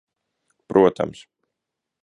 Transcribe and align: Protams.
Protams. 0.73 1.19